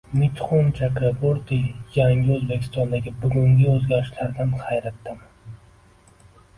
Mitxun 0.19 0.69
Chakraborti: 0.79 1.59
Yangi 1.97 2.33
O‘zbekistondagi 2.37 3.15
bugungi 3.21 3.71
o‘zgarishlardan 3.77 4.59
hayratdaman! 4.67 5.59